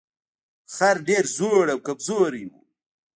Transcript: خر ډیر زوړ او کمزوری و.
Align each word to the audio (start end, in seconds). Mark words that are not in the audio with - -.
خر 0.75 0.95
ډیر 1.07 1.23
زوړ 1.35 1.65
او 1.73 1.79
کمزوری 1.87 2.43
و. 2.47 2.51